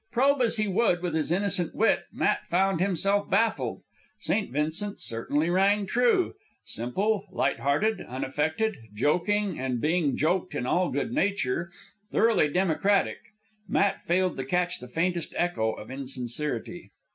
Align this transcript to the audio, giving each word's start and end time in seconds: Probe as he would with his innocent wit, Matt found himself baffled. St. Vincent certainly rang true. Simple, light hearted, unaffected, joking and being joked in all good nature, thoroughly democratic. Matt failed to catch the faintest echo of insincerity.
Probe 0.11 0.41
as 0.41 0.57
he 0.57 0.67
would 0.67 1.03
with 1.03 1.13
his 1.13 1.31
innocent 1.31 1.75
wit, 1.75 2.05
Matt 2.11 2.47
found 2.49 2.81
himself 2.81 3.29
baffled. 3.29 3.83
St. 4.19 4.51
Vincent 4.51 4.99
certainly 4.99 5.47
rang 5.51 5.85
true. 5.85 6.33
Simple, 6.63 7.27
light 7.31 7.59
hearted, 7.59 8.01
unaffected, 8.01 8.77
joking 8.95 9.59
and 9.59 9.79
being 9.79 10.17
joked 10.17 10.55
in 10.55 10.65
all 10.65 10.89
good 10.89 11.11
nature, 11.11 11.69
thoroughly 12.11 12.47
democratic. 12.49 13.19
Matt 13.67 14.03
failed 14.07 14.37
to 14.37 14.43
catch 14.43 14.79
the 14.79 14.87
faintest 14.87 15.35
echo 15.37 15.73
of 15.73 15.91
insincerity. 15.91 16.89